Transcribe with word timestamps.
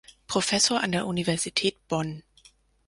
Professor 0.25 0.77
an 0.81 0.91
der 0.93 1.05
Universität 1.05 1.87
Bonn. 1.87 2.23